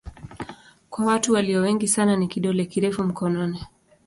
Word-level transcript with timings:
Kwa 0.89 1.05
watu 1.05 1.33
walio 1.33 1.61
wengi 1.61 1.87
sana 1.87 2.15
ni 2.15 2.27
kidole 2.27 2.65
kirefu 2.65 3.03
mkononi. 3.03 3.65